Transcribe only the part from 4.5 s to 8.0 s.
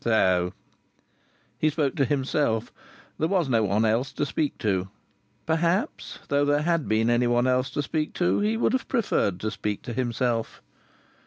to. Perhaps, though there had been any one else to